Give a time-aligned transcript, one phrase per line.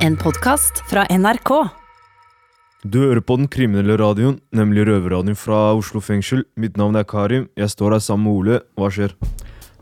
[0.00, 1.50] En podkast fra NRK.
[2.82, 6.46] Du hører på den kriminelle radioen, nemlig Røverradioen fra Oslo fengsel.
[6.56, 7.50] Mitt navn er Karim.
[7.58, 8.60] Jeg står her sammen med Ole.
[8.80, 9.12] Hva skjer?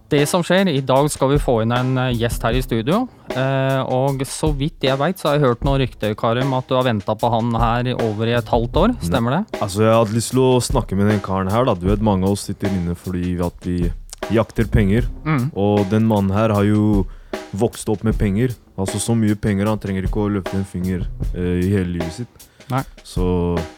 [0.09, 3.03] Det som skjer, I dag skal vi få inn en eh, gjest her i studio.
[3.29, 6.79] Eh, og så vidt jeg veit, så har jeg hørt noen rykter Karim, at du
[6.79, 8.95] har venta på han her i over i et halvt år.
[9.05, 9.43] Stemmer det?
[9.61, 11.69] Altså, Jeg hadde lyst til å snakke med den karen her.
[11.69, 11.77] da.
[11.77, 13.93] Du vet, Mange av oss sitter inne fordi at vi
[14.35, 15.07] jakter penger.
[15.29, 15.51] Mm.
[15.55, 17.05] Og den mannen her har jo
[17.53, 18.57] vokst opp med penger.
[18.79, 22.21] Altså Så mye penger han trenger ikke å løfte en finger eh, i hele livet
[22.21, 22.45] sitt.
[22.71, 22.85] Nei.
[23.07, 23.25] Så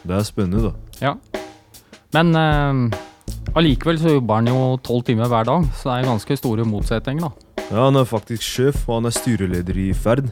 [0.05, 0.99] det er spennende, da.
[1.01, 1.15] Ja.
[2.13, 2.99] Men eh,
[3.57, 7.27] allikevel så jobber han jo tolv timer hver dag, så det er ganske store motsetninger,
[7.27, 7.65] da.
[7.71, 10.27] Ja, Han er faktisk sjef, og han er styreleder i Ferd.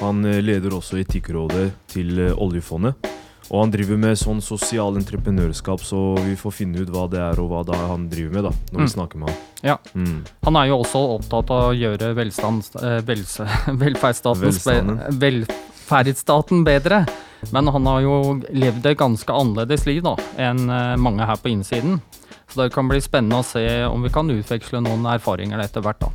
[0.00, 3.10] Han eh, leder også Etikkrådet til eh, oljefondet.
[3.50, 7.40] Og han driver med sånn sosial entreprenørskap, så vi får finne ut hva det er
[7.42, 8.84] og hva det er han driver med, da, når Mm.
[8.86, 9.38] vi snakker med han.
[9.62, 9.76] Ja.
[9.94, 10.24] Mm.
[10.44, 12.64] Han er jo også opptatt av å gjøre velstand,
[13.04, 13.44] velse,
[13.84, 17.04] velferdsstaten, velferdsstaten bedre.
[17.52, 18.14] Men han har jo
[18.56, 22.00] levd et ganske annerledes liv da, enn eh, mange her på innsiden.
[22.48, 26.00] Så det kan bli spennende å se om vi kan utveksle noen erfaringer etter hvert.
[26.00, 26.08] da.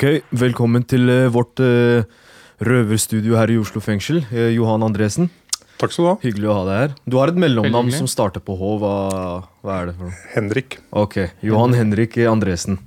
[0.00, 2.06] Ok, velkommen til eh, vårt uh,
[2.64, 4.22] røverstudio her i Oslo fengsel.
[4.30, 5.26] Uh, Johan Andresen,
[5.76, 6.14] Takk skal du ha.
[6.22, 6.94] hyggelig å ha deg her.
[7.04, 8.70] Du har et mellomnavn som starter på H.
[8.80, 8.92] Hva,
[9.60, 10.20] hva er det for noe?
[10.32, 10.78] Henrik.
[10.96, 12.78] Ok, Johan Henrik Andresen.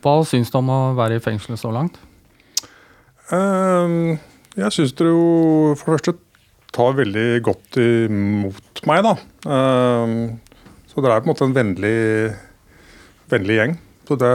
[0.00, 2.00] Hva syns du om å være i fengselet så langt?
[3.28, 4.16] Um,
[4.56, 5.28] jeg syns dere jo
[5.82, 6.16] for det første
[6.80, 9.14] tar veldig godt imot meg, da.
[9.44, 10.16] Um,
[10.88, 11.94] så dere er på en måte en vennlig,
[13.36, 13.78] vennlig gjeng.
[14.10, 14.32] Så det,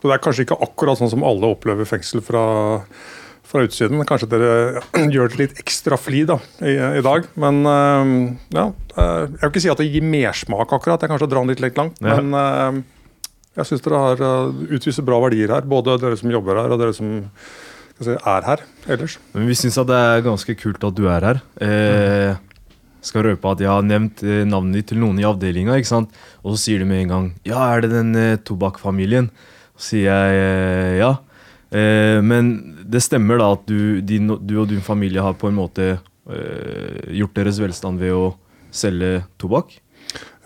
[0.00, 2.44] så det er kanskje ikke akkurat sånn som alle opplever fengsel fra,
[3.44, 4.00] fra utsiden.
[4.08, 4.54] Kanskje dere
[5.14, 7.28] gjør det litt ekstra fli da, i, i dag.
[7.36, 8.14] Men ehm,
[8.56, 11.04] ja, jeg vil ikke si at det gir mersmak akkurat.
[11.04, 12.00] Er kanskje å dra den litt, litt langt.
[12.00, 12.16] Ja.
[12.16, 12.80] Men ehm,
[13.58, 15.68] jeg syns dere har eh, utviser bra verdier her.
[15.68, 17.12] Både dere som jobber her, og dere som
[18.00, 19.18] si, er her ellers.
[19.36, 21.44] Men vi syns det er ganske kult at du er her.
[21.60, 22.40] Eh,
[23.04, 26.14] skal røpe at jeg har nevnt eh, navnet ditt til noen i avdelinga, ikke sant?
[26.42, 29.30] og så sier de med en gang 'Ja, er det den eh, tobakkfamilien?'
[29.74, 31.16] Så sier jeg eh, ja.
[31.74, 35.58] Eh, men det stemmer da at du, din, du og din familie har på en
[35.58, 38.30] måte gjort deres velstand ved å
[38.72, 39.74] selge tobakk?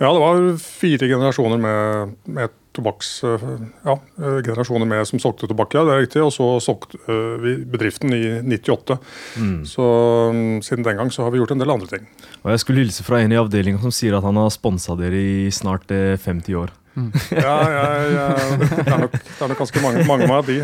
[0.01, 2.51] Ja, det var fire generasjoner med, med
[2.85, 6.23] Ja, øh, generasjoner med som solgte tobakk, ja, det er riktig.
[6.25, 8.99] Og så solgte øh, vi bedriften i 98.
[9.37, 9.63] Mm.
[9.69, 9.87] Så
[10.35, 12.09] mm, siden den gang så har vi gjort en del andre ting.
[12.43, 15.19] Og jeg skulle hilse fra en i avdelinga som sier at han har sponsa dere
[15.19, 16.75] i snart eh, 50 år.
[17.31, 18.23] Ja, ja, ja,
[18.59, 20.57] det, er nok, det er nok ganske mange, mange av de.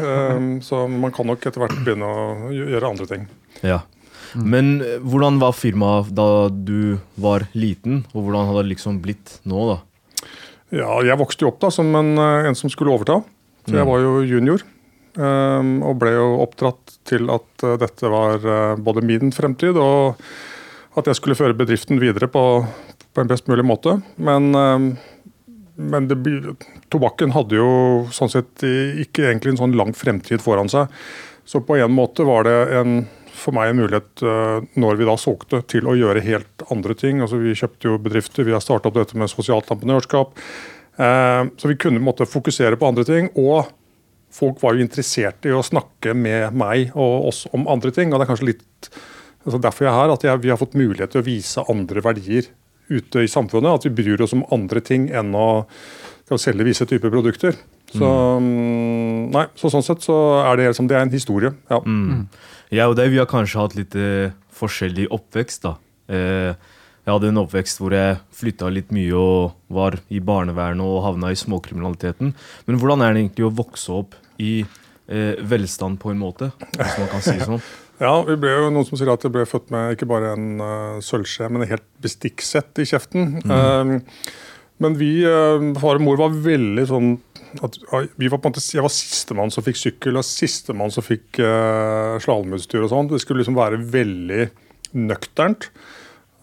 [0.67, 3.29] Så man kan nok etter hvert begynne å gjøre andre ting.
[3.63, 3.85] Ja.
[4.35, 9.39] Men eh, hvordan var firmaet da du var liten, og hvordan har det liksom blitt
[9.47, 9.79] nå, da?
[10.73, 13.21] Ja, jeg vokste jo opp da som en, øh, en som skulle overta.
[13.67, 13.91] Så jeg Mm.
[13.91, 14.63] var jo junior.
[15.17, 20.17] øhm, og ble jo oppdratt til at øh, dette var øh, både min fremtid og
[20.97, 22.67] at jeg skulle føre bedriften videre på,
[23.15, 24.03] på en best mulig måte.
[24.19, 24.97] Men, øhm,
[25.77, 26.19] men det,
[26.91, 30.89] tobakken hadde jo sånn sett ikke egentlig en sånn lang fremtid foran seg.
[31.47, 35.17] Så på en måte var det en, for meg en mulighet øh, når vi da
[35.21, 37.23] solgte, til å gjøre helt andre ting.
[37.25, 40.39] Altså Vi kjøpte jo bedrifter, vi har starta opp dette med sosialt entreprenørskap.
[40.97, 43.31] Eh, så vi kunne måtte fokusere på andre ting.
[43.41, 43.67] Og
[44.35, 48.13] folk var jo interessert i å snakke med meg og oss om andre ting.
[48.13, 48.91] Og det er kanskje litt
[49.45, 52.01] altså derfor jeg er her, at jeg, vi har fått mulighet til å vise andre
[52.05, 52.49] verdier
[52.89, 53.81] ute i samfunnet.
[53.81, 55.65] At vi bryr oss om andre ting enn å,
[56.25, 57.57] skal selge visse typer produkter.
[57.95, 58.09] Så,
[58.41, 61.53] mm, nei, så sånn sett så er det, liksom, det er en historie.
[61.71, 61.83] Ja.
[61.85, 62.25] Mm.
[62.73, 65.67] Jeg og vi har kanskje hatt litt eh, forskjellig oppvekst.
[65.67, 65.77] da.
[66.09, 66.55] Eh,
[67.05, 71.33] jeg hadde en oppvekst hvor jeg flytta litt mye og var i barnevernet og havna
[71.35, 72.33] i småkriminaliteten.
[72.65, 76.51] Men hvordan er det egentlig å vokse opp i eh, velstand, på en måte?
[76.73, 77.65] Hvis man kan si det sånn.
[78.03, 80.49] Ja, vi ble jo noen som sier at jeg ble født med ikke bare en
[80.59, 83.37] uh, sølvskje, men et helt bestikksett i kjeften.
[83.47, 83.93] Um,
[84.83, 87.13] men vi, uh, far og mor var veldig sånn
[87.63, 87.77] at
[88.19, 91.39] vi var på en måte, Jeg var sistemann som fikk sykkel, og sistemann som fikk
[91.39, 93.11] uh, slalåmutstyr og sånn.
[93.13, 94.49] Det skulle liksom være veldig
[95.05, 95.69] nøkternt.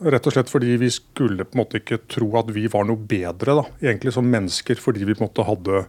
[0.01, 2.97] Rett og slett fordi vi skulle på en måte ikke tro at vi var noe
[2.97, 5.83] bedre da, egentlig som mennesker, fordi vi på en måte hadde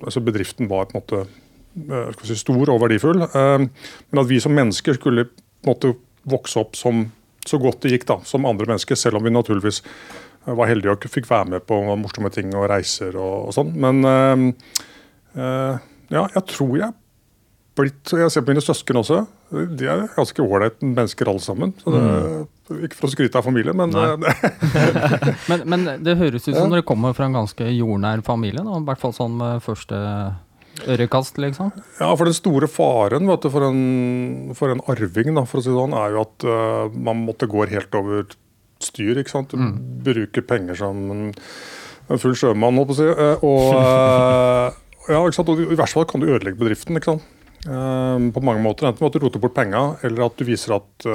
[0.00, 3.22] altså Bedriften var på en måte eh, si, stor og verdifull.
[3.22, 3.64] eh,
[4.10, 5.94] Men at vi som mennesker skulle på en måte
[6.30, 7.08] vokse opp som
[7.46, 9.80] så godt det gikk da, som andre mennesker, selv om vi naturligvis
[10.46, 13.74] eh, var heldig og fikk være med på morsomme ting og reiser og, og sånn.
[13.80, 15.76] Men eh,
[16.10, 16.96] ja, jeg tror jeg
[17.80, 19.22] blitt Jeg ser på mine søsken også.
[19.78, 21.70] De er ganske ålreite mennesker alle sammen.
[21.80, 22.02] Så det,
[22.86, 24.16] Ikke for å skryte av familien, men eh,
[25.50, 26.68] Men, men det høres ut som Ja.
[26.74, 28.76] dere kommer fra en ganske jordnær familie, da.
[28.78, 29.96] I hvert fall sånn med første
[30.90, 31.72] ørekast, liksom.
[31.98, 35.64] Ja, for den store faren vet du, for, en, for en arving da, for å
[35.64, 38.28] si det sånn, er jo at uh, man måtte gå helt over
[38.86, 39.20] styr.
[39.20, 39.52] ikke sant?
[39.52, 39.60] Du
[40.06, 41.26] bruker penger som en,
[42.18, 43.10] full sjømann, holdt på å si.
[43.10, 44.80] eh, og, eh,
[45.14, 45.52] ja, ikke sant?
[45.52, 46.98] og I verste fall kan du ødelegge bedriften.
[46.98, 47.28] ikke sant?
[47.66, 48.88] Eh, på mange måter.
[48.88, 51.08] Enten ved at du roter bort penga, eller at du viser, at,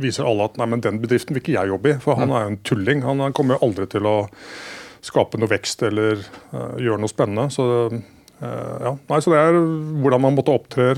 [0.00, 2.00] viser alle at nei, men den bedriften vil ikke jeg jobbe i.
[2.02, 3.06] For han er jo en tulling.
[3.06, 4.18] Han, han kommer jo aldri til å
[5.04, 6.20] skape noe vekst eller
[6.52, 7.48] uh, gjøre noe spennende.
[7.54, 7.98] Så uh,
[8.42, 8.94] ja.
[9.10, 9.58] Nei, så det er
[10.02, 10.92] hvordan man måtte opptre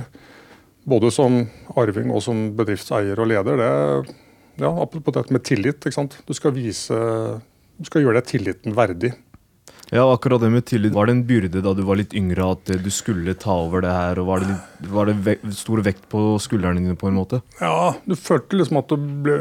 [0.90, 1.42] både som
[1.78, 3.60] arving og som bedriftseier og leder.
[3.60, 4.16] Det,
[4.60, 5.80] ja, Apropos dette med tillit.
[5.80, 6.20] ikke sant?
[6.28, 6.96] Du skal vise
[7.80, 9.14] du skal gjøre deg tilliten verdig.
[9.90, 10.92] Ja, akkurat det med tillit.
[10.94, 13.82] Var det en byrde da du var litt yngre at eh, du skulle ta over
[13.82, 14.20] det her?
[14.22, 17.40] og Var det, litt, var det ve stor vekt på skuldrene dine på en måte?
[17.58, 19.38] Ja, Du følte liksom at du ble,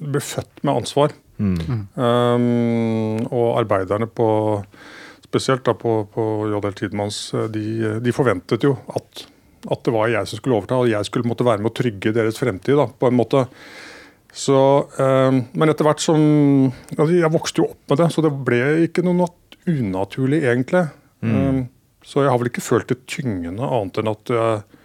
[0.00, 1.16] ble født med ansvar.
[1.34, 1.88] Mm.
[1.98, 4.28] Um, og arbeiderne på
[5.26, 7.18] spesielt da på, på JL Tidmanns,
[7.50, 9.24] de, de forventet jo at,
[9.66, 12.14] at det var jeg som skulle overta, og jeg skulle måtte være med å trygge
[12.14, 12.78] deres fremtid.
[12.78, 13.42] da, på en måte.
[14.34, 14.58] Så,
[14.98, 16.18] um, men etter hvert som
[16.96, 20.88] altså Jeg vokste jo opp med det, så det ble ikke noe nat unaturlig, egentlig.
[21.24, 21.62] Um,
[22.04, 24.80] så jeg har vel ikke følt det tyngende, annet enn at jeg,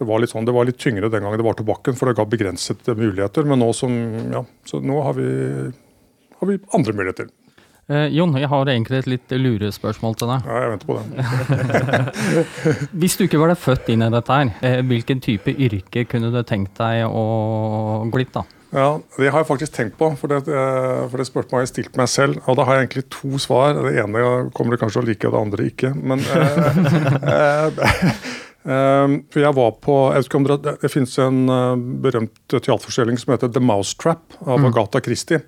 [0.00, 2.16] det var litt sånn, det var litt tyngre den gangen det var tobakken, for det
[2.16, 3.44] ga begrensede muligheter.
[3.50, 3.92] Men nå som,
[4.32, 5.28] ja, så nå har vi,
[6.38, 7.28] har vi andre muligheter.
[7.92, 10.46] Eh, Jon, jeg har egentlig et litt lurespørsmål til deg.
[10.48, 12.86] Ja, jeg venter på det.
[13.02, 16.40] Hvis du ikke var født inn i dette her, eh, hvilken type yrke kunne du
[16.48, 17.24] tenkt deg å
[18.12, 18.46] blitt, da?
[18.72, 18.86] Ja,
[19.18, 22.00] Det har jeg faktisk tenkt på, for det, eh, for det spørsmålet har jeg stilt
[22.00, 22.40] meg selv.
[22.46, 23.76] Og da har jeg egentlig to svar.
[23.76, 24.24] Det ene
[24.56, 25.92] kommer du kanskje å like, og det andre ikke.
[25.92, 27.84] Men eh,
[28.72, 31.44] eh, for jeg var på jeg vet om Det, det finnes en
[32.00, 35.44] berømt teaterforestilling som heter The Mousetrap av Agatha Christie.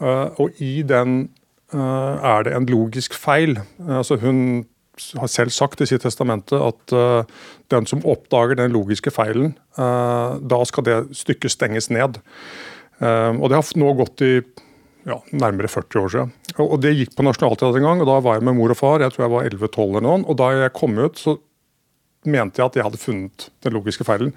[0.00, 1.28] Eh, og i den
[1.74, 3.56] er det en logisk feil.
[3.82, 4.66] Altså hun
[5.20, 7.40] har selv sagt i sitt testamente at eh,
[7.72, 12.20] den som oppdager den logiske feilen, eh, da skal det stykket stenges ned.
[13.00, 14.32] Eh, og det har nå gått i
[15.06, 16.32] ja, nærmere 40 år siden.
[16.56, 19.04] Og, det gikk på Nationaltheatret en gang, og da var jeg med mor og far.
[19.04, 20.24] Jeg tror jeg var 11-12 eller noen.
[20.26, 21.36] Og da jeg kom ut, så
[22.26, 24.32] mente jeg at jeg hadde funnet den logiske feilen.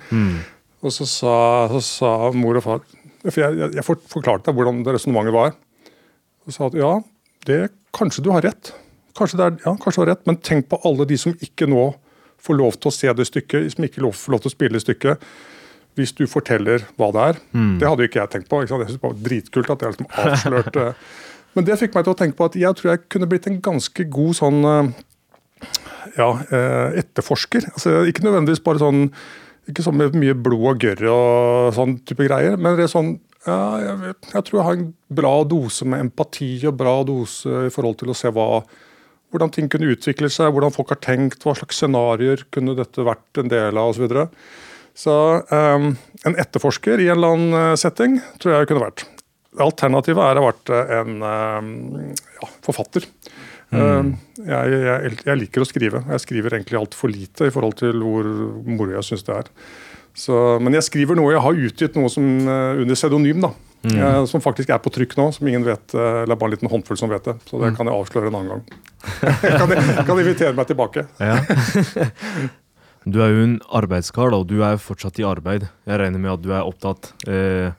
[0.86, 1.38] Og så sa,
[1.74, 2.84] så sa mor og far
[3.26, 5.58] For jeg, jeg, jeg forklarte deg hvordan det resonnementet var.
[6.46, 6.92] Og sa at ja,
[7.50, 7.64] det,
[7.96, 8.74] kanskje du har rett.
[9.18, 11.68] Kanskje det er, ja, kanskje du har rett, men tenk på alle de som ikke
[11.70, 11.90] nå
[12.40, 15.26] får lov til å se det stykket, som ikke får lov til å spille stykket,
[16.00, 17.42] hvis du forteller hva det er.
[17.82, 18.62] Det hadde jo ikke jeg tenkt på.
[18.64, 20.86] Jeg synes det var dritkult at jeg liksom avslørte
[21.58, 23.58] Men det fikk meg til å tenke på at jeg tror jeg kunne blitt en
[23.66, 24.92] ganske god sånn eh,
[26.16, 27.72] ja, eh, etterforsker.
[27.74, 29.08] Altså, ikke nødvendigvis bare sånn
[29.70, 33.16] ikke sånn med mye blod og gørr og sånn type greier, men det er sånn
[33.48, 34.88] ja, jeg, vet, jeg tror jeg har en
[35.22, 38.48] bra dose med empati og bra dose i forhold til å se hva,
[39.32, 43.40] hvordan ting kunne utvikle seg, hvordan folk har tenkt, hva slags scenarioer kunne dette vært
[43.40, 44.02] en del av osv.
[44.02, 44.26] Så, videre.
[44.98, 45.16] så
[45.54, 45.94] um,
[46.28, 49.06] en etterforsker i en eller annen eh, setting tror jeg kunne vært.
[49.60, 51.72] Alternativet er å ha vært eh, en um,
[52.42, 53.08] ja, forfatter.
[53.70, 56.04] Um, jeg, jeg, jeg liker å skrive.
[56.10, 58.28] Jeg skriver egentlig altfor lite i forhold til hvor
[58.66, 59.52] moro jeg syns det er.
[60.20, 63.54] Så, men jeg skriver noe jeg har utgitt noe som, eh, under pseudonym, da.
[63.88, 66.72] Eh, som faktisk er på trykk nå, som ingen vet, eh, eller bare en liten
[66.74, 67.38] håndfull som vet det.
[67.48, 68.64] Så det kan jeg avsløre en annen gang.
[69.62, 71.08] kan, jeg, kan invitere meg tilbake.
[71.24, 71.40] Ja.
[73.10, 75.64] Du er jo en arbeidskar, da, og du er jo fortsatt i arbeid.
[75.88, 77.70] Jeg regner med at du er opptatt eh,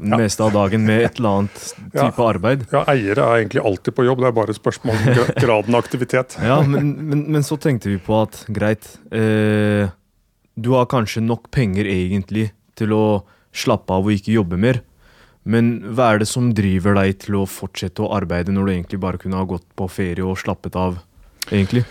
[0.00, 0.16] Ja.
[0.18, 1.60] meste av dagen med et eller annet
[1.92, 2.06] Ja.
[2.08, 2.64] type arbeid.
[2.72, 5.84] Ja, Eiere er egentlig alltid på jobb, det er bare et spørsmål om graden av
[5.84, 6.38] aktivitet.
[6.42, 9.92] Ja, men, men, men så tenkte vi på at greit eh,
[10.56, 13.06] Du har kanskje nok penger egentlig til å
[13.56, 14.82] slappe av og ikke jobbe mer.
[15.46, 19.02] Men hva er det som driver deg til å fortsette å arbeide når du egentlig
[19.04, 20.98] bare kunne ha gått på ferie og slappet av?
[21.50, 21.84] egentlig?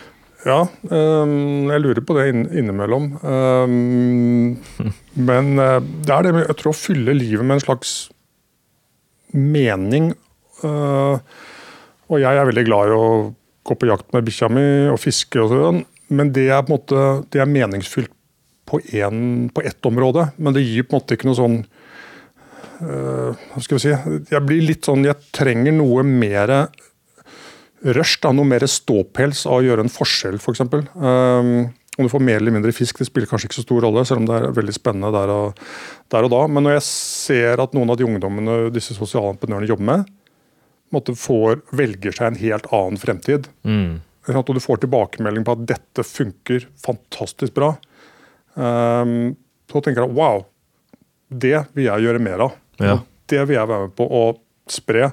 [0.45, 1.31] Ja, øh,
[1.71, 3.07] jeg lurer på det inn, innimellom.
[3.23, 4.57] Um,
[5.29, 7.95] men øh, det er det med jeg tror, å fylle livet med en slags
[9.33, 10.13] mening.
[10.61, 11.17] Uh,
[12.05, 13.07] og jeg er veldig glad i å
[13.65, 15.81] gå på jakt med bikkja mi og fiske og sånn,
[16.13, 18.13] men det er på en måte det er meningsfylt
[18.65, 20.29] på, en, på ett område.
[20.37, 21.57] Men det gir på en måte ikke noe sånn
[22.81, 23.93] øh, Hva skal vi si
[24.33, 26.55] Jeg blir litt sånn Jeg trenger noe mer
[27.85, 30.63] rush, da, noe mer ståpels av å gjøre en forskjell, f.eks.
[30.65, 31.49] Um,
[31.99, 34.23] om du får mer eller mindre fisk, det spiller kanskje ikke så stor rolle, selv
[34.23, 35.61] om det er veldig spennende der og,
[36.11, 36.39] der og da.
[36.49, 40.09] Men når jeg ser at noen av de ungdommene disse sosiale entreprenørene jobber med,
[40.95, 44.01] måtte får, velger seg en helt annen fremtid, Mm.
[44.33, 47.75] og du får tilbakemelding på at dette funker fantastisk bra,
[48.55, 50.45] så tenker jeg wow,
[51.29, 52.59] det vil jeg gjøre mer av.
[52.79, 52.99] Ja.
[53.27, 54.23] Det vil jeg være med på å
[54.71, 55.09] spre.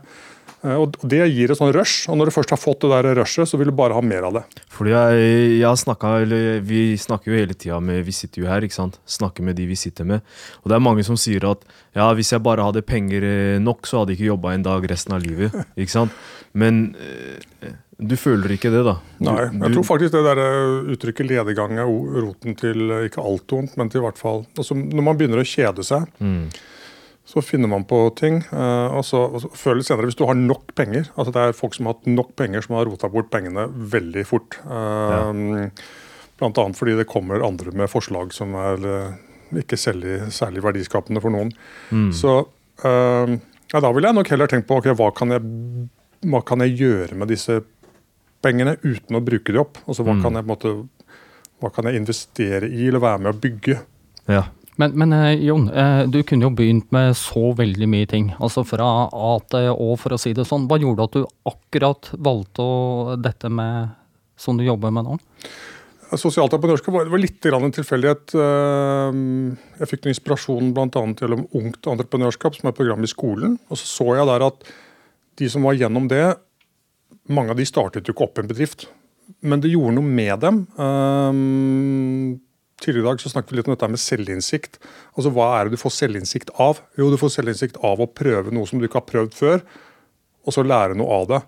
[0.63, 3.19] Eh, og Det gir et sånn rush, og når du først har fått det der
[3.19, 4.43] rushet, så vil du bare ha mer av det.
[4.73, 8.65] Fordi jeg, jeg snakket, eller Vi snakker jo hele tida med Vi sitter jo her,
[8.65, 9.01] ikke sant?
[9.07, 10.23] Snakker med de vi sitter med.
[10.63, 11.65] Og det er mange som sier at
[11.97, 14.91] ja, hvis jeg bare hadde penger eh, nok, så hadde jeg ikke jobba en dag
[14.91, 15.57] resten av livet.
[15.81, 16.15] ikke sant?
[16.55, 17.75] Men eh,
[18.09, 18.97] du føler ikke det, da?
[19.23, 21.89] Nei, jeg tror faktisk det der eh, uttrykket ledegang er
[22.25, 25.43] roten til eh, ikke alt vondt, men til i hvert fall altså, Når man begynner
[25.43, 26.49] å kjede seg, Mm.
[27.33, 28.41] så finner man på ting.
[28.51, 31.43] eh, og så, og så før eller senere, hvis du har nok penger altså Det
[31.47, 34.59] er folk som har hatt nok penger, som har rota bort pengene veldig fort.
[34.67, 35.31] Ja.
[36.43, 38.83] Annet fordi det kommer andre med forslag som er
[39.55, 41.53] ikke særlig, særlig verdiskapende for noen.
[41.95, 42.09] Mm.
[42.17, 42.41] Så
[42.83, 45.45] ja, da ville jeg nok heller tenkt på ok, hva kan jeg,
[46.27, 47.69] hva kan jeg gjøre med disse pengene
[48.43, 49.79] uten å bruke de opp?
[49.87, 50.23] Altså Hva Mm.
[50.23, 50.89] kan jeg på en måte,
[51.63, 53.81] hva kan jeg investere i eller være med å bygge?
[54.29, 54.43] Ja.
[54.79, 58.33] Men, men eh, Jon, eh, du kunne jo begynt med så veldig mye ting.
[58.41, 60.67] Altså fra A til Å, for å si det sånn.
[60.67, 63.91] Hva gjorde at du akkurat valgte å, dette med
[64.37, 65.19] som du jobber med nå?
[66.13, 68.35] Sosialt entreprenørskap var, var litt grann en tilfeldighet.
[68.35, 69.21] Eh,
[69.81, 70.89] Jeg fikk noe inspirasjon bl.a.
[71.21, 73.59] gjennom Ungt entreprenørskap, som er et program i skolen.
[73.71, 74.67] Og så så jeg der at
[75.41, 76.25] de som var gjennom det,
[77.31, 78.89] mange av de startet jo ikke opp en bedrift.
[79.47, 80.65] Men det gjorde noe med dem.
[80.79, 82.41] Um,
[82.83, 84.81] Tidligere i dag så snakket vi litt om dette med selvinnsikt.
[85.15, 86.81] Altså Hva er det du får selvinnsikt av?
[86.99, 89.63] Jo, du får selvinnsikt av å prøve noe som du ikke har prøvd før,
[90.43, 91.41] og så lære noe av det.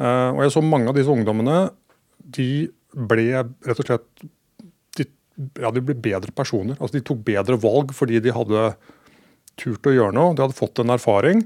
[0.00, 1.58] Uh, og jeg så mange av disse ungdommene
[2.32, 2.48] de
[2.92, 4.24] ble rett og slett
[4.96, 5.06] de,
[5.60, 6.78] ja, de ble bedre personer.
[6.78, 8.72] Altså De tok bedre valg fordi de hadde
[9.60, 10.32] turt å gjøre noe.
[10.32, 11.44] De hadde fått en erfaring,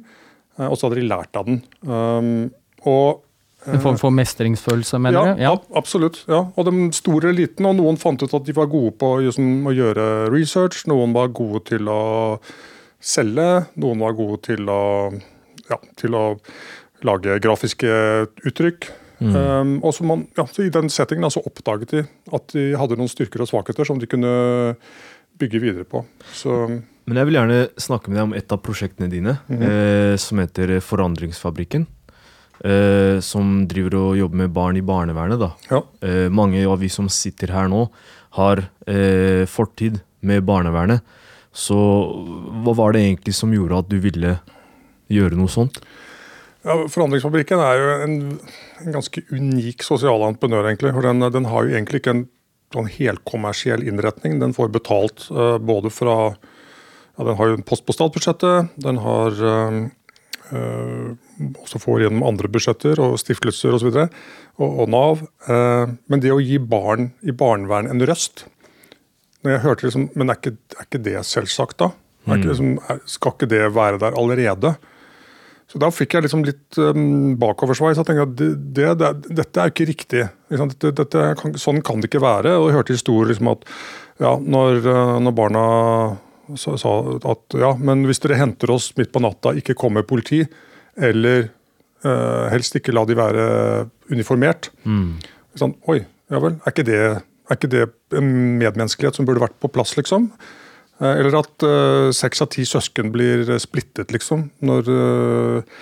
[0.58, 1.62] eh, og så hadde de lært av den.
[1.82, 2.30] Um,
[2.86, 3.25] og
[3.72, 5.42] En form for mestringsfølelse, mener du?
[5.42, 5.50] Ja.
[5.50, 6.22] ja, absolutt.
[6.30, 6.44] ja.
[6.54, 9.74] Og den store eliten, og noen fant ut at de var gode på liksom, å
[9.74, 12.02] gjøre research, noen var gode til å
[13.02, 13.48] selge,
[13.82, 14.84] noen var gode til å,
[15.70, 16.24] ja, til å
[17.06, 17.90] lage grafiske
[18.46, 18.88] uttrykk.
[19.16, 22.02] Um, og så man, ja, så I den settingen da, så oppdaget de
[22.36, 24.32] at de hadde noen styrker og svakheter som de kunne
[25.40, 26.02] bygge videre på.
[26.36, 26.52] Så
[27.06, 30.76] Men jeg vil gjerne snakke med deg om et av prosjektene dine, eh, som heter
[30.84, 31.86] Forandringsfabrikken.
[32.64, 35.40] Eh, som driver og jobber med barn i barnevernet.
[35.40, 35.50] da.
[35.70, 35.82] ja.
[36.00, 37.86] Eh, mange av vi som sitter her nå,
[38.38, 41.04] har eh, fortid med barnevernet.
[41.56, 41.76] Så
[42.64, 44.38] hva var det egentlig som gjorde at du ville
[45.12, 45.80] gjøre noe sånt?
[46.66, 48.16] Ja, Forandringsfabrikken er jo en,
[48.82, 50.66] en ganske unik sosial entreprenør.
[50.66, 52.26] egentlig, for den, den har jo egentlig ikke en
[52.74, 54.40] sånn helkommersiell innretning.
[54.42, 58.98] Den får betalt uh, både fra ja, Den har jo en post på statsbudsjettet, den
[59.00, 59.76] har eh,
[60.54, 63.88] også får gjennom andre budsjetter og stiftelser osv.
[63.90, 64.18] Og,
[64.58, 65.24] og, og Nav.
[65.50, 68.46] Eh, men det å gi barn i barnevern en røst
[69.44, 71.92] når jeg hørte liksom, Men er ikke, er ikke det selvsagt, da?
[72.26, 74.72] Er ikke, liksom, er, skal ikke det være der allerede?
[75.70, 77.98] Så da fikk jeg liksom litt um, bakoversveis.
[77.98, 80.24] Jeg tenkte at det, det, det, dette er ikke riktig.
[80.50, 80.66] Ikke?
[80.72, 82.56] Dette, dette kan, sånn kan det ikke være.
[82.58, 83.66] Og jeg hørte historier liksom at
[84.22, 84.82] ja, når,
[85.22, 85.64] når barna
[86.54, 86.92] sa, sa
[87.32, 90.42] at ja, men hvis dere henter oss midt på natta, ikke kom med politi,
[90.96, 91.48] eller
[92.06, 93.46] eh, helst ikke la de være
[94.12, 94.70] uniformert.
[95.56, 96.00] Sånn, Oi,
[96.32, 96.58] ja vel.
[96.62, 97.84] Er ikke, det, er ikke det
[98.16, 100.30] en medmenneskelighet som burde vært på plass, liksom?
[101.00, 105.80] Eh, Eller at eh, seks av ti søsken blir eh, splittet, liksom, når eh,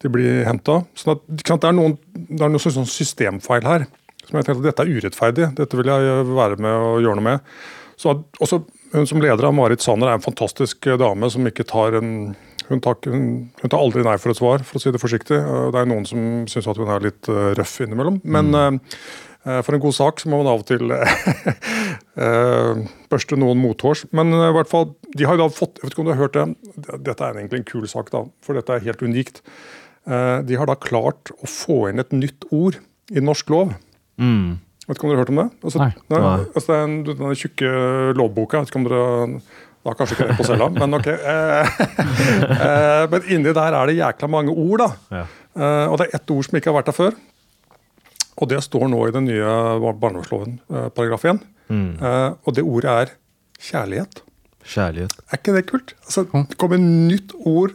[0.00, 0.80] de blir henta.
[0.96, 3.86] Sånn det er noen, det er noen sånn sånn systemfeil her.
[4.26, 7.20] Som jeg tenkte at Dette er urettferdig, dette vil jeg eh, være med og gjøre
[7.20, 7.54] noe med.
[8.00, 8.62] Så også
[8.92, 12.34] Hun som leder av Marit Sanner er en fantastisk eh, dame som ikke tar en
[12.70, 15.38] hun tar, hun, hun tar aldri nei for et svar, for å si det forsiktig.
[15.38, 18.20] Eh, Det er noen som syns at hun er litt eh, røff innimellom.
[18.22, 18.78] Men mm.
[19.48, 22.78] uh, for en god sak så må man av og til uh,
[23.10, 24.04] børste noen mothårs.
[24.14, 26.22] Men i hvert fall, de har jo da fått Jeg vet ikke om du har
[26.22, 26.46] hørt det.
[27.10, 29.42] Dette er egentlig en kul sak, da, for dette er helt unikt.
[30.06, 32.78] Uh, De har da klart å få inn et nytt ord
[33.10, 33.74] i norsk lov.
[34.22, 34.60] Mm.
[34.90, 35.48] Vet ikke om dere har hørt om det?
[35.62, 35.90] Altså, Nei.
[36.10, 36.20] Nei.
[36.50, 37.74] Altså, det er en, den tjukke
[38.18, 38.62] lovboka.
[38.64, 39.04] Vet ikke om dere
[39.80, 41.06] da kanskje ikke det på cella, men ok.
[41.08, 41.70] Eh,
[42.66, 44.88] eh, men inni der er det jækla mange ord, da.
[45.14, 45.22] Ja.
[45.54, 47.16] Eh, og det er ett ord som ikke har vært der før.
[48.40, 51.40] Og det står nå i den nye barnevernsloven, paragraf 1.
[51.70, 51.88] Mm.
[51.96, 53.14] Eh, og det ordet er
[53.70, 54.22] kjærlighet.
[54.70, 55.14] Kjærlighet.
[55.26, 55.92] Er ikke det kult?
[56.04, 57.72] Altså, det kommer et nytt ord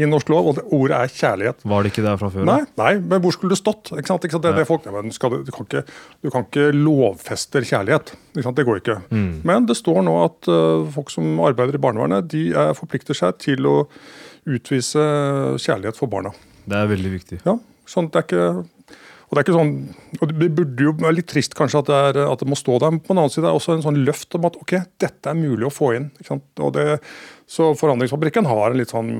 [0.00, 1.66] i norsk lov, og det ordet er kjærlighet.
[1.68, 2.46] Var det ikke der fra før?
[2.48, 3.90] Nei, nei, men hvor skulle det stått?
[3.92, 4.24] Ikke sant?
[4.24, 4.46] Ikke sant?
[4.46, 5.82] Det, det folk, nei, men skal du, kan ikke,
[6.24, 8.14] du kan ikke lovfeste kjærlighet.
[8.32, 8.96] Det går ikke.
[9.44, 13.36] Men det står nå at uh, folk som arbeider i barnevernet, de er, forplikter seg
[13.44, 13.76] til å
[14.48, 15.04] utvise
[15.60, 16.32] kjærlighet for barna.
[16.64, 17.42] Det er veldig viktig.
[17.44, 18.50] Ja, sånn det er ikke...
[19.28, 19.72] og det er ikke sånn,
[20.22, 22.78] og det burde jo være litt trist kanskje at det, er, at det må stå
[22.80, 24.72] der, men på den annen side er det også en sånn løft om at ok,
[25.04, 26.06] dette er mulig å få inn.
[26.16, 26.46] ikke sant?
[26.64, 26.86] Og det,
[27.48, 29.12] så Forandringsfabrikken har en litt sånn,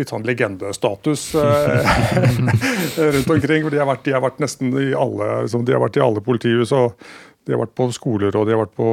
[0.00, 2.00] litt sånn legendestatus eh,
[3.16, 3.66] rundt omkring.
[3.66, 6.06] for de har, vært, de har vært nesten i alle, liksom, de har vært i
[6.06, 6.72] alle politihus.
[6.72, 6.96] og
[7.46, 8.86] de har vært på skoler og de har vært på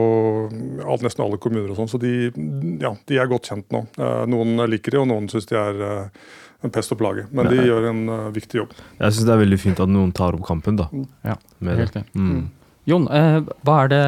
[0.86, 1.72] alt, nesten alle kommuner.
[1.72, 2.30] og sånn, Så de,
[2.84, 3.88] ja, de, er godt kjent nå.
[3.98, 6.26] Eh, noen liker de, og noen syns de er eh,
[6.64, 7.28] en pest og plage.
[7.36, 8.76] Men de gjør en uh, viktig jobb.
[9.00, 10.90] Jeg syns det er veldig fint at noen tar opp kampen, da.
[11.28, 11.38] Ja,
[11.70, 12.06] helt det.
[12.16, 12.46] Mm.
[12.90, 14.06] Jon, eh, hva, er det,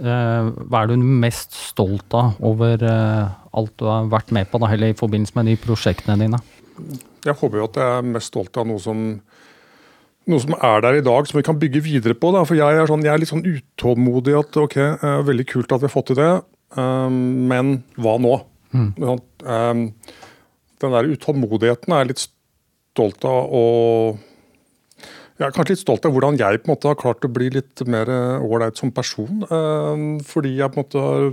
[0.00, 4.60] eh, hva er du mest stolt av over eh, alt du har vært med på,
[4.62, 6.40] da, eller i forbindelse med de prosjektene dine?
[7.26, 9.02] Jeg håper jo at jeg er mest stolt av noe som,
[10.32, 12.32] noe som er der i dag, som vi kan bygge videre på.
[12.32, 12.46] Da.
[12.48, 15.84] For jeg er, sånn, jeg er litt sånn utålmodig at ok, eh, veldig kult at
[15.84, 16.30] vi har fått til det,
[16.80, 17.18] um,
[17.52, 18.38] men hva nå?
[18.72, 18.88] Mm.
[19.44, 19.84] Um,
[20.82, 23.52] den der utålmodigheten er jeg litt stolt av.
[23.52, 23.64] å
[25.36, 27.50] jeg er kanskje litt stolt av hvordan jeg på en måte har klart å bli
[27.52, 28.08] litt mer
[28.40, 29.42] ålreit som person.
[29.44, 31.26] Eh, fordi jeg på en måte har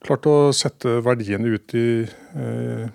[0.00, 2.86] klart å sette verdiene ut i, eh,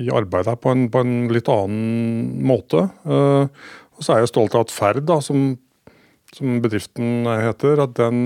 [0.00, 2.88] i arbeidet her på på en, litt annen måte.
[3.04, 3.44] Eh,
[3.98, 5.58] og så er jeg stolt av at Ferd, da, som,
[6.32, 8.24] som bedriften heter, at, den,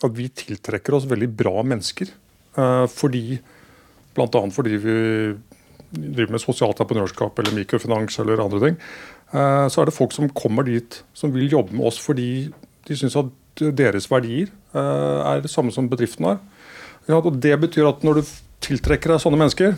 [0.00, 2.08] at vi tiltrekker oss veldig bra mennesker.
[2.54, 3.40] Fordi
[4.16, 4.42] Bl.a.
[4.52, 4.96] fordi vi
[5.92, 8.78] driver med sosialt entreprenørskap eller mikrofinans eller andre ting.
[9.32, 12.50] Eh, så er det folk som kommer dit som vil jobbe med oss fordi
[12.88, 13.32] de syns at
[13.76, 16.40] deres verdier eh, er det samme som bedriften har.
[17.08, 19.76] Ja, og Det betyr at når du tiltrekker deg sånne mennesker,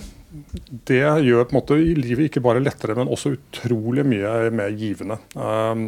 [0.89, 5.19] det gjør på en måte livet ikke bare lettere, men også utrolig mye mer givende.
[5.35, 5.85] Eh,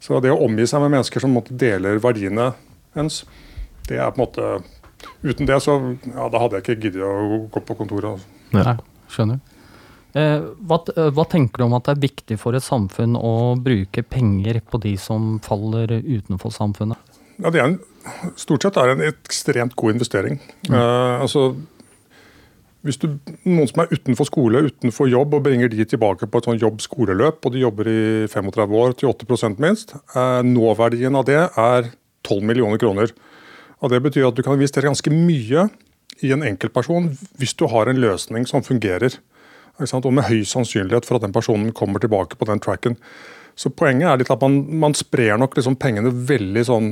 [0.00, 2.50] så det å omgi seg med mennesker som deler verdiene
[2.96, 3.24] ens,
[3.88, 4.48] det er på en måte
[5.22, 5.76] Uten det så
[6.06, 8.16] ja, da hadde jeg ikke giddet å gå på kontoret.
[8.16, 8.40] Altså.
[8.56, 8.76] Nei,
[9.12, 9.42] skjønner.
[10.16, 13.34] Eh, hva, eh, hva, tenker du om at det er viktig for et samfunn å
[13.60, 17.16] bruke penger på de som faller utenfor samfunnet?
[17.36, 17.78] Ja, det er en,
[18.38, 20.38] Stort sett er det en ekstremt god investering.
[20.68, 20.76] Mm.
[20.78, 21.48] Eh, altså,
[22.86, 23.08] hvis du,
[23.42, 27.40] Noen som er utenfor skole, utenfor jobb, og bringer de tilbake på et sånn jobb-skoleløp,
[27.42, 31.90] og de jobber i 35 år til 80 minst, eh, nåverdien av det er
[32.26, 33.12] 12 millioner kroner.
[33.84, 35.68] Og Det betyr at du kan investere ganske mye
[36.24, 39.18] i en enkeltperson hvis du har en løsning som fungerer.
[39.76, 42.96] Og med høy sannsynlighet for at den personen kommer tilbake på den tracken.
[43.56, 46.90] Så Poenget er litt at man, man sprer nok liksom pengene veldig sånn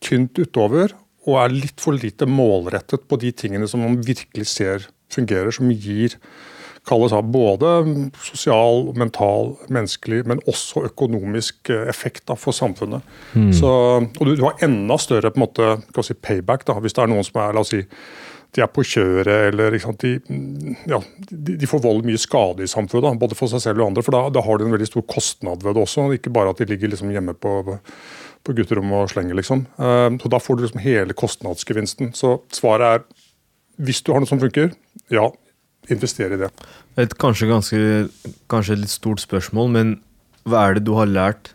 [0.00, 0.92] tynt utover,
[1.28, 5.68] og er litt for lite målrettet på de tingene som man virkelig ser fungerer, som
[5.72, 6.16] gir
[6.88, 7.68] kalles av både
[8.24, 13.06] sosial, mental, menneskelig, men også økonomisk eh, effekt da, for samfunnet.
[13.34, 13.52] Mm.
[13.56, 17.04] Så, og du, du, har enda større på en måte, si, payback da, hvis det
[17.04, 17.84] er noen som er la oss si,
[18.56, 20.16] de er på kjøret eller sant, de,
[20.90, 20.98] ja,
[21.30, 23.06] de, de forvolder mye skade i samfunnet.
[23.06, 24.02] Da, både for seg selv og andre.
[24.02, 26.08] for da, da, har du en veldig stor kostnad ved det også.
[26.16, 27.60] Ikke bare at de ligger liksom hjemme på,
[28.42, 29.62] på gutterommet og slenger, liksom.
[29.78, 32.10] Uh, så Da får du liksom hele kostnadsgevinsten.
[32.18, 33.06] Så svaret er
[33.80, 34.74] hvis du har noe som funker,
[35.14, 35.30] ja,
[35.94, 36.50] investere i det.
[37.00, 37.80] Et kanskje, ganske,
[38.50, 39.96] kanskje et litt stort spørsmål, men
[40.48, 41.52] hva er det du har lært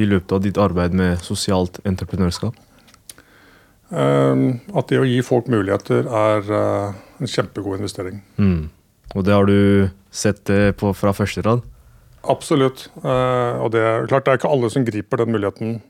[0.00, 2.56] i løpet av ditt arbeid med sosialt entreprenørskap?
[3.90, 8.20] Um, at det å gi folk muligheter er uh, en kjempegod investering.
[8.38, 8.70] Mm.
[9.16, 11.64] Og det har du sett det på fra første rad?
[12.30, 12.86] Absolutt.
[13.02, 15.80] Uh, og det er klart det er ikke alle som griper den muligheten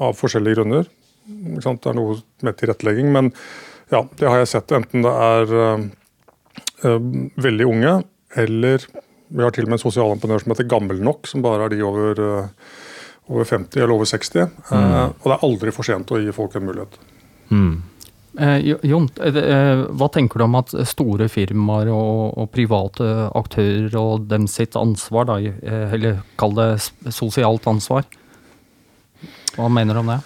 [0.00, 0.88] av forskjellige grunner.
[1.22, 3.28] Det er noe med tilrettelegging, men
[3.92, 4.72] ja, det har jeg sett.
[4.72, 5.78] Enten det er Eh,
[6.82, 7.94] veldig unge,
[8.42, 8.86] eller
[9.32, 11.80] vi har til og med en sosialentreprenør som heter Gammel nok, som bare er de
[11.86, 12.74] over, eh,
[13.32, 14.36] over 50 eller over 60.
[14.42, 15.14] Eh, mm.
[15.22, 16.98] og det er aldri for sent å gi folk en mulighet.
[17.52, 17.72] Mm.
[18.32, 24.28] Eh, Jon, eh, hva tenker du om at store firmaer og, og, private aktører og
[24.28, 25.38] dem sitt ansvar, da,
[25.92, 26.68] eller kall det
[27.12, 28.08] sosialt ansvar?
[29.56, 30.22] Hva mener du om det?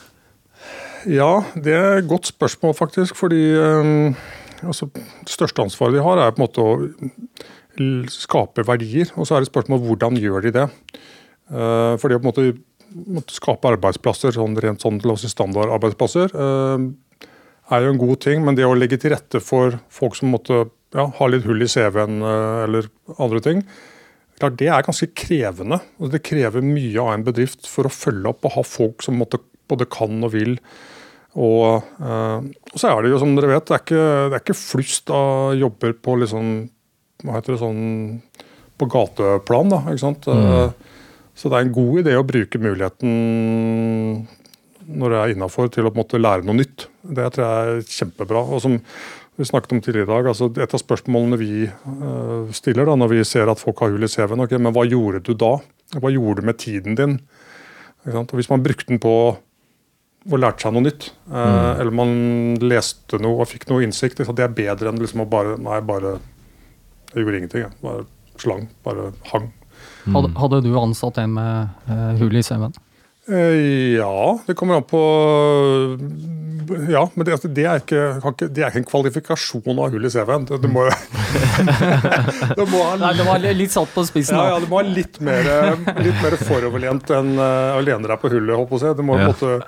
[1.06, 3.14] Ja, det er et godt spørsmål, faktisk.
[3.18, 4.26] Fordi eh,
[4.62, 9.10] altså, Det største ansvaret de har, er på en måte å skape verdier.
[9.16, 10.66] Og så er det spørsmål hvordan gjør de det.
[11.52, 12.46] Uh, for det å på en måte,
[13.18, 17.28] måtte skape arbeidsplasser, sånn rent sånn standardarbeidsplasser, uh,
[17.74, 18.44] er jo en god ting.
[18.46, 20.64] Men det å legge til rette for folk som måtte
[20.96, 22.88] ja, ha litt hull i CV-en eh, eller
[23.22, 23.62] andre ting,
[24.38, 25.80] klart det er ganske krevende.
[26.12, 29.40] Det krever mye av en bedrift for å følge opp og ha folk som måtte,
[29.70, 30.56] både kan og vil
[31.36, 34.42] og, uh, og, så er det jo som dere vet, det er ikke, det er
[34.44, 36.54] ikke flust av jobber på liksom,
[37.24, 37.82] hva heter det, sånn
[38.76, 39.72] på gateplan.
[39.72, 40.28] da, ikke sant?
[40.28, 40.48] Mm.
[40.48, 40.96] Uh,
[41.36, 43.12] så det er en god idé å bruke muligheten
[44.86, 46.86] når det er innafor, til å på en måte lære noe nytt.
[47.02, 48.42] Det tror jeg er kjempebra.
[48.54, 48.76] Og som,
[49.36, 53.12] vi snakket om tidligere i dag, altså Et av spørsmålene vi uh, stiller da, når
[53.12, 55.58] vi ser at folk har hull i CV-en, okay, men hva gjorde du da?
[56.00, 57.18] Hva gjorde du med tiden din?
[58.06, 59.12] Og Hvis man brukte den på
[60.26, 61.68] og lærte seg noe nytt, uh, mm.
[61.82, 62.14] eller man
[62.62, 66.16] leste noe og fikk noe innsikt, det er bedre enn liksom å bare Nei, bare
[67.12, 67.62] Jeg gjorde ingenting.
[67.66, 67.76] Jeg.
[67.80, 68.04] Bare
[68.42, 68.66] slang.
[68.84, 69.46] Bare hang.
[70.06, 70.16] Mm.
[70.16, 72.74] Hadde, hadde, du ansatt en med uh, hull i CV-en?
[73.28, 75.00] Eh, ja, det kommer an på
[76.88, 80.12] Ja, men det, altså, det, er, ikke, det er, ikke, en kvalifikasjon av hull i
[80.14, 80.46] CV-en.
[80.46, 80.84] Det, det, må,
[82.58, 84.38] det, må Nei, det var litt satt på spissen.
[84.38, 85.50] Ja, ja, Det må ha litt mer,
[85.98, 88.54] litt mer foroverlent enn uh, å lene deg på hullet.
[88.62, 88.98] Håper jeg.
[89.00, 89.32] Det må, ja.
[89.32, 89.58] måtte,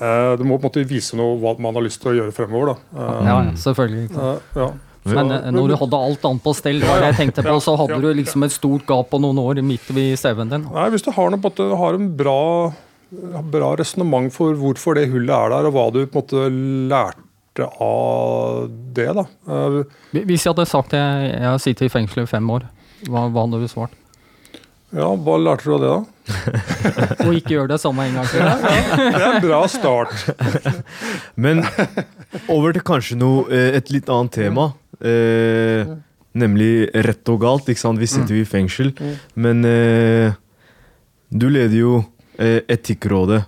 [0.00, 2.36] uh, det må på en måte vise noe hva man har lyst til å gjøre
[2.36, 2.74] fremover.
[2.74, 3.00] Da.
[3.00, 4.06] Uh, ja, selvfølgelig.
[4.16, 4.70] Uh, ja.
[5.10, 7.96] Men når du hadde alt annet på stell, var det jeg tenkte på, så hadde
[8.02, 10.66] du liksom et stort gap på noen år midt ved CV-en din.
[10.68, 12.40] Nei, Hvis du har, noe, har en bra
[13.10, 16.44] bra resonnement for hvorfor det hullet er der, og hva du på en måte
[16.90, 19.08] lærte av det.
[19.18, 19.24] da.
[19.48, 22.68] Eh, Hvis jeg hadde sagt at jeg har sittet i fengsel i fem år,
[23.08, 23.96] hva, hva hadde du svart?
[24.96, 26.00] Ja, hva lærte du av det, da?
[27.26, 28.42] og ikke gjøre det samme en gang til.
[28.42, 28.54] Ja,
[28.90, 30.14] det er en bra start.
[31.46, 31.64] Men
[32.50, 34.70] over til kanskje noe, eh, et litt annet tema.
[34.98, 35.90] Eh,
[36.38, 36.72] nemlig
[37.06, 37.70] rett og galt.
[37.70, 38.02] ikke sant?
[38.02, 38.94] Vi sitter jo i fengsel.
[38.98, 39.14] Mm.
[39.46, 40.40] Men eh,
[41.30, 42.00] du leder jo
[42.40, 43.42] Eh, Etikkrådet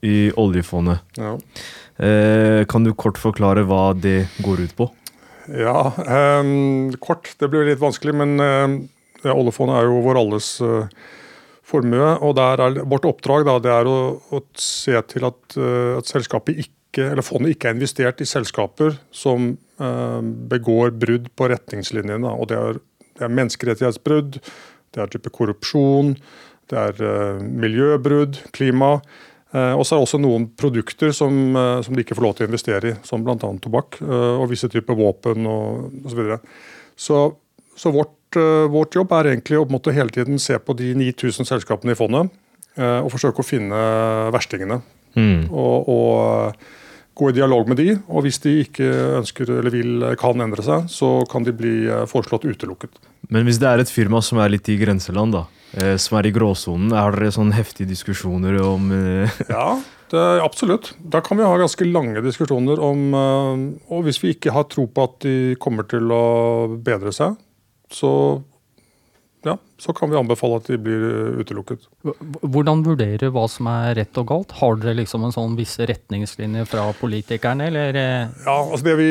[0.00, 0.98] i oljefondet.
[1.16, 1.38] Ja.
[2.06, 4.86] Eh, kan du kort forklare hva det går ut på?
[5.52, 5.92] Ja,
[6.40, 7.34] um, kort.
[7.36, 8.40] Det blir litt vanskelig, men
[9.24, 10.86] uh, oljefondet er jo vår alles uh,
[11.66, 12.12] formue.
[12.24, 13.98] Og er, vårt oppdrag da, er å,
[14.30, 19.56] å, se til at, uh, at ikke, eller fondet ikke er investert i selskaper som
[19.74, 22.30] begår brudd på retningslinjene.
[22.30, 22.76] Og det er,
[23.18, 24.38] det er menneskerettighetsbrudd,
[24.94, 26.12] det er type korrupsjon,
[26.70, 28.96] det er eh, miljøbrudd, klima.
[29.54, 32.36] Eh, og så er det også noen produkter som, uh, som, de ikke får lov
[32.36, 33.36] til å investere i, som bl.a.
[33.38, 36.24] tobakk og visse typer våpen og osv.
[36.96, 37.20] Så, så
[37.76, 41.94] Så vårt, vårt, jobb er egentlig å måte, hele tiden se på de 9000 selskapene
[41.94, 42.32] i fondet
[42.74, 43.80] og forsøke å finne
[44.34, 44.80] verstingene.
[45.14, 45.44] Mm.
[45.46, 46.64] Og, og,
[47.14, 48.88] gå i dialog med de, og hvis de ikke
[49.20, 51.74] ønsker eller vil, kan endre seg, så kan de bli
[52.10, 52.98] foreslått utelukket.
[53.30, 55.44] Men hvis det er et firma som er litt i grenseland, da?
[55.74, 56.92] Eh, som er i gråsonen.
[56.94, 59.80] Er dere sånn heftige diskusjoner om eh, Ja,
[60.12, 60.92] det, absolutt.
[61.00, 64.86] Da kan vi ha ganske lange diskusjoner om eh, Og hvis vi ikke har tro
[64.86, 66.24] på at de kommer til å
[66.78, 67.34] bedre seg,
[67.92, 68.42] så
[69.44, 71.02] ja, så kan vi anbefale at de blir
[71.42, 71.82] utelukket.
[72.40, 74.54] Hvordan vurderer du hva som er rett og galt?
[74.56, 77.98] Har dere liksom en sånn visse retningslinjer fra politikerne, eller?
[78.46, 79.10] Ja, altså det vi,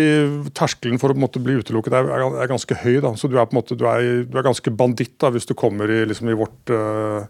[0.58, 2.98] Terskelen for å måte, bli utelukket er, er, ganske høy.
[3.06, 5.46] da, så Du er på en måte, du er, du er ganske banditt da, hvis
[5.50, 7.30] du kommer i, liksom, i vårt uh,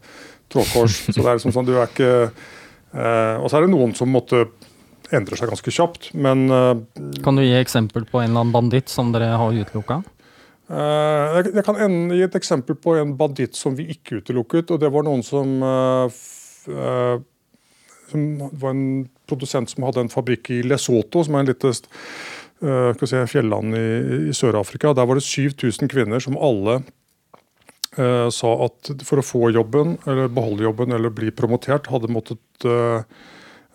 [0.53, 1.01] trådkors.
[1.12, 2.13] så det er liksom sånn, du er ikke...
[2.93, 4.45] Uh, og så er det noen som måtte
[5.13, 6.77] endre seg ganske kjapt, men uh,
[7.25, 9.99] Kan du gi eksempel på en eller annen banditt som dere har utelukka?
[10.73, 11.77] Eh, jeg kan
[12.09, 14.71] gi et eksempel på en banditt som vi ikke utelukket.
[14.71, 16.09] og Det var noen som, eh,
[16.73, 17.17] eh,
[18.09, 23.25] som var en produsent som hadde en fabrikk i Lesotho, som er en lite si,
[23.27, 24.93] fjelland i, i Sør-Afrika.
[24.93, 26.83] Der var det 7000 kvinner som alle
[27.97, 32.39] uh, sa at for å få jobben, eller beholde jobben eller bli promotert, hadde måttet
[32.63, 33.03] uh,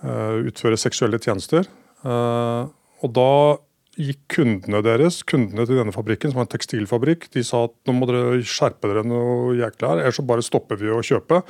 [0.00, 1.68] utføre seksuelle tjenester.
[2.00, 2.70] Uh,
[3.02, 3.58] og da
[3.98, 7.94] gikk kundene deres, kundene til denne fabrikken, som var en tekstilfabrikk, de sa at nå
[7.96, 11.42] må dere skjerpe dere noe jækla her, ellers så bare stopper vi å kjøpe.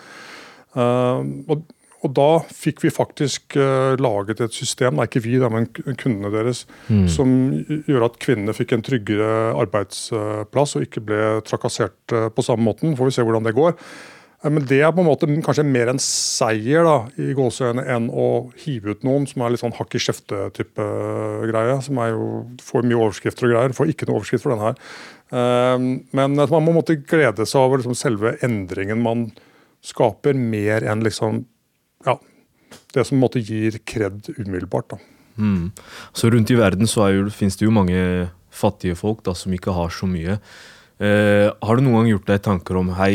[0.77, 1.63] Uh, og,
[2.01, 6.33] og, da fikk vi faktisk uh, laget et system, nei ikke vi, da, men kundene
[6.33, 7.07] deres, mm.
[7.13, 7.33] som
[7.89, 9.33] gjør at kvinnene fikk en tryggere
[9.65, 12.97] arbeidsplass og ikke ble trakassert uh, på samme måten.
[12.97, 13.77] Får vi se hvordan det går.
[14.47, 18.27] Men det er på en måte kanskje mer en seier da, i gåseøyne enn å
[18.63, 20.87] hive ut noen som er litt sånn hakk i kjefte-type
[21.51, 21.75] greie.
[21.83, 22.29] Som er jo,
[22.63, 23.75] får mye overskrifter og greier.
[23.75, 24.79] Får ikke noe overskrift for denne her.
[25.35, 29.27] Ehm, men man må måtte glede seg over liksom selve endringen man
[29.85, 31.43] skaper, mer enn liksom
[32.07, 32.15] ja,
[32.95, 34.95] det som måtte gir kred umiddelbart.
[34.95, 35.03] da.
[35.39, 35.71] Mm.
[36.13, 39.75] Så rundt i verden så jo, finnes det jo mange fattige folk da, som ikke
[39.75, 40.39] har så mye.
[40.99, 43.15] Eh, har du noen gang gjort deg tanker om hei,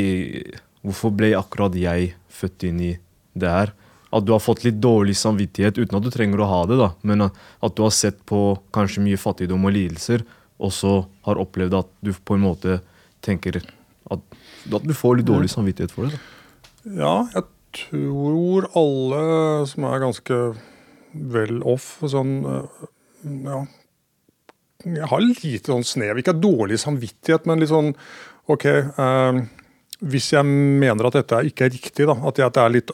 [0.83, 2.91] Hvorfor ble akkurat jeg født inn i
[3.39, 3.73] det her?
[4.13, 6.91] At du har fått litt dårlig samvittighet uten at du trenger å ha det, da.
[7.07, 10.25] Men at du har sett på kanskje mye fattigdom og lidelser,
[10.61, 12.77] og så har opplevd at du på en måte
[13.25, 14.21] tenker at,
[14.69, 16.19] at du får litt dårlig samvittighet for det.
[16.19, 16.29] da.
[16.99, 19.23] Ja, jeg tror alle
[19.71, 20.39] som er ganske
[21.13, 22.35] vel off sånn
[23.23, 23.63] Ja.
[24.83, 27.93] Jeg har lite sånn snev, ikke dårlig samvittighet, men litt sånn
[28.51, 28.65] OK.
[28.67, 29.37] Eh,
[30.03, 32.93] hvis jeg mener at dette ikke er riktig, da, at det er litt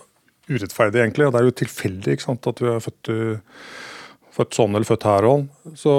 [0.49, 3.11] urettferdig, egentlig, og det er jo tilfeldig ikke sant, at vi er født,
[4.35, 5.95] født sånn eller født her, og, så,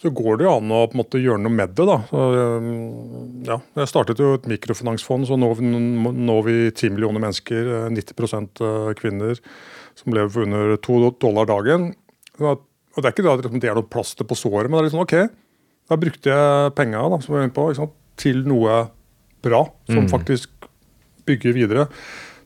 [0.00, 1.86] så går det jo an å på en måte gjøre noe med det.
[1.88, 1.98] da.
[2.10, 2.22] Så,
[3.46, 8.64] ja, jeg startet jo et mikrofinansfond, så nå når vi 10 millioner mennesker, 90%
[8.98, 9.42] kvinner,
[9.98, 11.92] som lever for under to dollar dagen.
[12.40, 12.66] og
[12.96, 14.96] Det er ikke det at det er noe plaster på såret, men det er litt
[14.96, 15.18] sånn OK,
[15.90, 17.02] da brukte jeg penga
[18.20, 18.80] til noe
[19.44, 20.10] bra, som mm.
[20.12, 20.50] faktisk
[21.28, 21.86] bygger videre.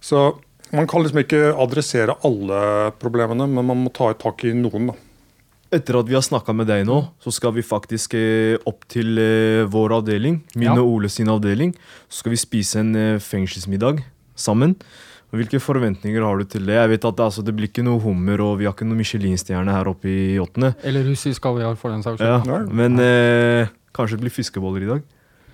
[0.00, 0.26] Så
[0.74, 2.60] man kan liksom ikke adressere alle
[3.00, 4.90] problemene, men man må ta et tak i noen.
[4.90, 4.96] da.
[5.74, 9.18] Etter at vi har snakka med deg nå, så skal vi faktisk eh, opp til
[9.18, 10.42] eh, vår avdeling.
[10.54, 10.76] Min ja.
[10.78, 11.74] og Ole sin avdeling.
[12.08, 14.04] Så skal vi spise en eh, fengselsmiddag
[14.38, 14.76] sammen.
[15.34, 16.76] Hvilke forventninger har du til det?
[16.76, 19.00] Jeg vet at det, altså, det blir ikke noe hummer, og vi har ikke noe
[19.00, 20.76] Michelin-stjerne her oppe i åttende.
[20.86, 22.50] Eller russisk kaviar, for den saks skyld.
[22.50, 25.02] Ja, men eh, kanskje det blir fiskeboller i dag?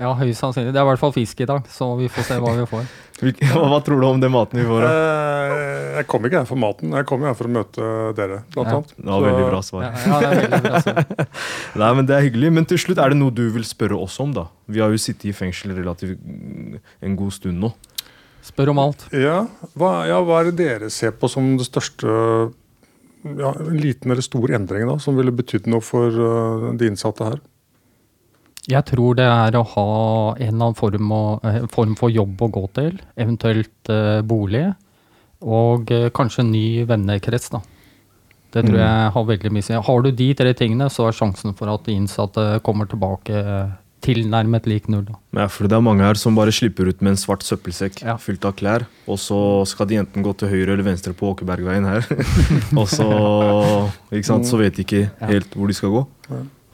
[0.00, 0.72] Ja, høyst sannsynlig.
[0.72, 2.86] Det er i hvert fall fisk i dag, så vi får se hva vi får.
[3.20, 4.86] hva, hva, tror du om den maten vi får?
[4.86, 4.92] Da?
[4.94, 8.70] Eh, jeg kommer ikke her for maten, jeg kommer her for å møte dere, blant
[8.70, 8.78] ja.
[8.78, 8.94] annet.
[8.96, 9.84] Ja, veldig bra svar.
[9.84, 11.36] Ja, ja, det er veldig bra svar.
[11.82, 12.52] Nei, men det er hyggelig.
[12.56, 14.46] Men til slutt, er det noe du vil spørre oss om, da?
[14.72, 16.24] Vi har jo sittet i fengsel relativt
[17.04, 17.74] en god stund nå.
[18.46, 19.04] Spør om alt.
[19.12, 19.44] Ja,
[19.76, 22.08] hva, ja, hva er det dere ser på som det største
[23.20, 27.26] ja, En liten eller stor endring da, som ville betydd noe for uh, de innsatte
[27.26, 27.42] her?
[28.68, 29.90] Jeg tror det er å ha
[30.36, 34.66] en eller annen form, og, eh, form for jobb å gå til, eventuelt uh, bolig,
[35.40, 37.48] og uh, kanskje ny vennekrets.
[37.54, 37.62] da.
[38.50, 38.82] Det tror mm.
[38.82, 39.78] jeg har veldig mye å si.
[39.88, 43.72] Har du de tre tingene, så er sjansen for at de innsatte kommer tilbake uh,
[44.04, 45.06] tilnærmet lik null.
[45.08, 45.16] Da.
[45.42, 48.16] Ja, for det er mange her som bare slipper ut med en svart søppelsekk ja.
[48.20, 51.88] fylt av klær, og så skal de enten gå til høyre eller venstre på Åkebergveien
[51.88, 52.06] her,
[52.80, 53.10] og så,
[54.24, 56.08] sant, så vet de ikke helt hvor de skal gå.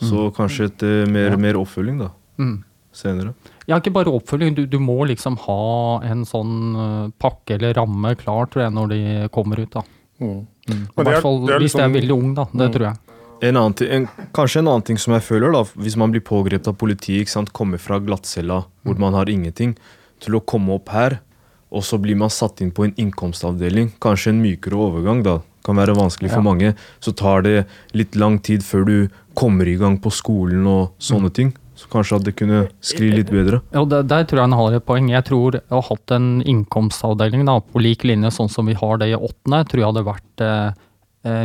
[0.03, 0.33] Så mm.
[0.37, 1.41] kanskje et uh, mer, ja.
[1.41, 2.57] mer, oppfølging da, mm.
[2.97, 3.33] senere.
[3.67, 4.55] Ja, ikke bare oppfølging.
[4.59, 8.93] Du, du må liksom ha en sånn uh, pakke eller ramme klar tror jeg, når
[8.93, 9.01] de
[9.35, 9.73] kommer ut.
[9.73, 9.85] da.
[10.21, 10.47] Mm.
[10.69, 10.85] Mm.
[10.85, 12.49] I hvert fall hvis liksom, de er veldig ung, da.
[12.53, 12.73] Det mm.
[12.77, 13.03] tror jeg.
[13.47, 16.25] En annen ting, en, kanskje en annen ting som jeg føler, da, hvis man blir
[16.25, 19.03] pågrepet av politiet, kommer fra glattcella hvor mm.
[19.03, 19.77] man har ingenting,
[20.25, 21.19] til å komme opp her,
[21.69, 23.91] og så blir man satt inn på en innkomstavdeling.
[24.01, 26.47] Kanskje en mykere overgang, da kan være vanskelig for ja.
[26.47, 27.57] mange, så tar det
[27.97, 28.97] litt lang tid før du
[29.37, 31.37] kommer i gang på skolen og sånne mm.
[31.39, 31.55] ting.
[31.77, 33.59] Så kanskje at det kunne skli litt bedre.
[33.75, 35.11] Ja, der, der, tror jeg han har et poeng.
[35.13, 39.03] Jeg tror å ha hatt en innkomstavdeling da, på lik linje sånn som vi har
[39.03, 40.73] det i åttende, tror jeg hadde vært eh, Eh,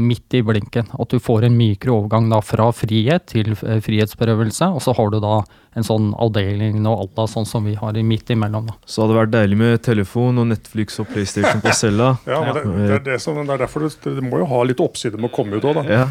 [0.03, 0.91] midt i blinken.
[0.99, 5.11] At du får en mykere overgang da fra frihet til eh, frihetsberøvelse, og så har
[5.13, 5.41] du da
[5.79, 8.67] en sånn avdeling og alla sånn som vi har midt imellom.
[8.67, 8.75] da.
[8.85, 12.09] Så hadde det vært deilig med telefon og Netflix og PlayStation på cella.
[12.27, 14.61] ja, men det, det, er det, som, det er derfor du, du, må jo ha
[14.67, 15.85] litt oppside med å komme ut òg, da.
[15.87, 16.05] Ja.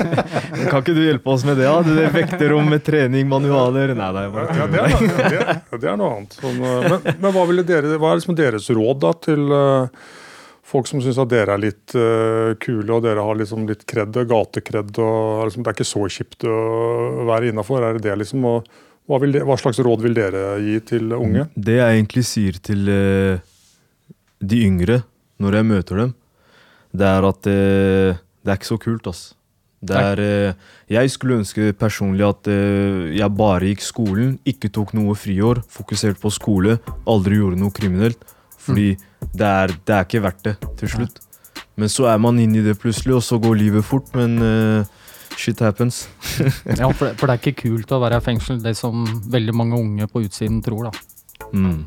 [0.70, 1.66] kan ikke du hjelpe oss med det?
[1.66, 1.82] da?
[1.82, 6.20] Det Vekterom med trening, manualer Nei, nei bare ja, det, er, det, det, er, noe
[6.20, 6.38] annet.
[6.38, 10.06] Sånn, eh, men, men, hva, dere, hva er liksom deres råd da til uh,
[10.74, 14.16] folk som syns at dere er litt uh, kule, og dere har liksom litt kred,
[14.30, 17.84] gatekred, og liksom, det er ikke så kjipt å være innafor.
[17.84, 18.46] Er det det liksom?
[18.50, 18.66] Og
[19.10, 21.46] hva, de, hva, slags råd vil dere gi til unge?
[21.54, 23.38] Det jeg egentlig sier til uh,
[24.42, 25.02] de yngre
[25.42, 26.12] når jeg møter dem,
[26.94, 29.24] det er at uh, det er ikke så kult, ass.
[29.84, 30.20] Det er,
[30.88, 36.30] jeg skulle ønske personlig at jeg bare gikk skolen, ikke tok noe friår, fokuserte på
[36.32, 38.22] skole, aldri gjorde noe kriminelt.
[38.64, 39.02] Fordi mm.
[39.34, 41.22] Det, er, det, er, ikke verdt det til slutt.
[41.76, 44.12] Men så er man inni det plutselig, og så går livet fort.
[44.14, 44.84] Men uh,
[45.36, 46.04] shit happens.
[46.80, 49.56] ja, for det, for det, er ikke kult å være i fengsel, det som veldig
[49.56, 51.50] mange unge på utsiden tror, da.
[51.54, 51.82] Mm.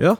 [0.00, 0.16] Ja.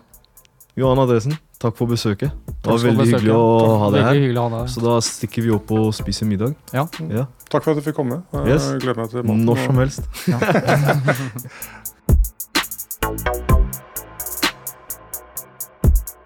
[0.76, 2.34] Johan Adresen, takk for besøket.
[2.60, 3.48] Det var veldig hyggelig å
[3.80, 4.56] ha deg her.
[4.68, 6.52] Så da stikker vi opp og spiser middag.
[6.76, 6.84] Ja.
[7.08, 7.24] ja.
[7.48, 8.20] Takk for at du fikk komme.
[8.42, 8.68] Jeg yes.
[8.84, 9.44] gleder meg til maten.
[9.48, 10.08] Når som helst.
[10.28, 10.40] Ja.